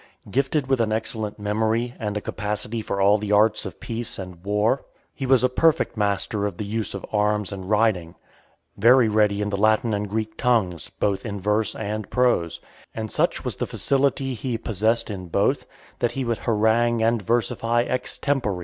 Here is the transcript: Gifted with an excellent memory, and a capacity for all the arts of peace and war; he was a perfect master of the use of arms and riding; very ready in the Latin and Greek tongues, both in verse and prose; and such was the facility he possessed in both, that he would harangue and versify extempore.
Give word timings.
Gifted 0.31 0.65
with 0.65 0.81
an 0.81 0.91
excellent 0.91 1.37
memory, 1.37 1.93
and 1.99 2.17
a 2.17 2.21
capacity 2.21 2.81
for 2.81 2.99
all 2.99 3.19
the 3.19 3.31
arts 3.31 3.67
of 3.67 3.79
peace 3.79 4.17
and 4.17 4.43
war; 4.43 4.83
he 5.13 5.27
was 5.27 5.43
a 5.43 5.47
perfect 5.47 5.95
master 5.95 6.47
of 6.47 6.57
the 6.57 6.65
use 6.65 6.95
of 6.95 7.05
arms 7.13 7.51
and 7.51 7.69
riding; 7.69 8.15
very 8.75 9.07
ready 9.07 9.43
in 9.43 9.51
the 9.51 9.57
Latin 9.61 9.93
and 9.93 10.09
Greek 10.09 10.35
tongues, 10.37 10.89
both 10.89 11.23
in 11.23 11.39
verse 11.39 11.75
and 11.75 12.09
prose; 12.09 12.59
and 12.95 13.11
such 13.11 13.45
was 13.45 13.57
the 13.57 13.67
facility 13.67 14.33
he 14.33 14.57
possessed 14.57 15.11
in 15.11 15.27
both, 15.27 15.67
that 15.99 16.13
he 16.13 16.25
would 16.25 16.39
harangue 16.39 17.03
and 17.03 17.21
versify 17.21 17.83
extempore. 17.83 18.59